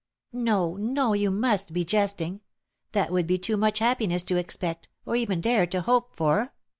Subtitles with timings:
[0.33, 2.41] "No, no, you must be jesting;
[2.93, 6.55] that would be too much happiness to expect, or even dare to hope for."